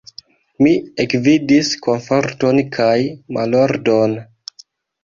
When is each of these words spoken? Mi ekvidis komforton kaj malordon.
Mi 0.65 0.71
ekvidis 1.03 1.69
komforton 1.89 2.63
kaj 2.79 2.91
malordon. 3.39 4.19